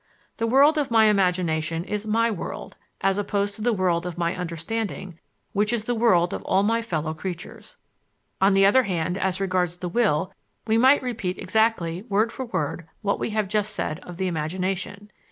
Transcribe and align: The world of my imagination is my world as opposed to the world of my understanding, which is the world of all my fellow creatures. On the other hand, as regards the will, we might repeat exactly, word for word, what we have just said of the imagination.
The 0.37 0.47
world 0.47 0.79
of 0.79 0.89
my 0.89 1.05
imagination 1.05 1.83
is 1.85 2.07
my 2.07 2.31
world 2.31 2.75
as 3.01 3.19
opposed 3.19 3.53
to 3.53 3.61
the 3.61 3.71
world 3.71 4.07
of 4.07 4.17
my 4.17 4.35
understanding, 4.35 5.19
which 5.53 5.71
is 5.71 5.85
the 5.85 5.93
world 5.93 6.33
of 6.33 6.41
all 6.41 6.63
my 6.63 6.81
fellow 6.81 7.13
creatures. 7.13 7.77
On 8.41 8.55
the 8.55 8.65
other 8.65 8.81
hand, 8.81 9.15
as 9.19 9.39
regards 9.39 9.77
the 9.77 9.87
will, 9.89 10.33
we 10.65 10.75
might 10.75 11.03
repeat 11.03 11.37
exactly, 11.37 12.01
word 12.09 12.31
for 12.31 12.45
word, 12.45 12.87
what 13.03 13.19
we 13.19 13.29
have 13.29 13.47
just 13.47 13.75
said 13.75 13.99
of 13.99 14.17
the 14.17 14.25
imagination. 14.25 15.11